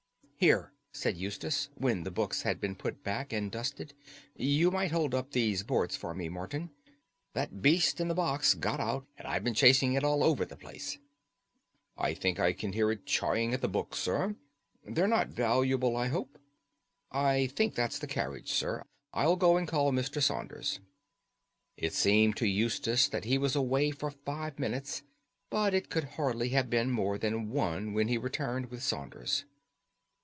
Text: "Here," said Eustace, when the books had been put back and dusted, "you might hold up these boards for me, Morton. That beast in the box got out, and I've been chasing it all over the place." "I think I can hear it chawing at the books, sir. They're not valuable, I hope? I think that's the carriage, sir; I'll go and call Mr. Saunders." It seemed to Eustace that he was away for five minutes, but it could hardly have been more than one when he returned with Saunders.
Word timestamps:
"Here," 0.37 0.73
said 0.91 1.17
Eustace, 1.17 1.69
when 1.75 2.01
the 2.01 2.09
books 2.09 2.41
had 2.41 2.59
been 2.59 2.73
put 2.73 3.03
back 3.03 3.31
and 3.31 3.51
dusted, 3.51 3.93
"you 4.35 4.71
might 4.71 4.89
hold 4.91 5.13
up 5.13 5.29
these 5.29 5.61
boards 5.61 5.95
for 5.95 6.15
me, 6.15 6.29
Morton. 6.29 6.71
That 7.33 7.61
beast 7.61 8.01
in 8.01 8.07
the 8.07 8.15
box 8.15 8.55
got 8.55 8.79
out, 8.79 9.05
and 9.19 9.27
I've 9.27 9.43
been 9.43 9.53
chasing 9.53 9.93
it 9.93 10.03
all 10.03 10.23
over 10.23 10.43
the 10.43 10.57
place." 10.57 10.97
"I 11.95 12.15
think 12.15 12.39
I 12.39 12.53
can 12.53 12.73
hear 12.73 12.89
it 12.89 13.05
chawing 13.05 13.53
at 13.53 13.61
the 13.61 13.67
books, 13.67 13.99
sir. 13.99 14.35
They're 14.83 15.05
not 15.07 15.27
valuable, 15.27 15.95
I 15.95 16.07
hope? 16.07 16.39
I 17.11 17.45
think 17.45 17.75
that's 17.75 17.99
the 17.99 18.07
carriage, 18.07 18.51
sir; 18.51 18.83
I'll 19.13 19.35
go 19.35 19.57
and 19.57 19.67
call 19.67 19.91
Mr. 19.91 20.23
Saunders." 20.23 20.79
It 21.77 21.93
seemed 21.93 22.35
to 22.37 22.47
Eustace 22.47 23.07
that 23.09 23.25
he 23.25 23.37
was 23.37 23.55
away 23.55 23.91
for 23.91 24.09
five 24.09 24.57
minutes, 24.57 25.03
but 25.51 25.75
it 25.75 25.91
could 25.91 26.05
hardly 26.15 26.49
have 26.49 26.67
been 26.67 26.89
more 26.89 27.19
than 27.19 27.51
one 27.51 27.93
when 27.93 28.07
he 28.07 28.17
returned 28.17 28.71
with 28.71 28.81
Saunders. 28.81 29.45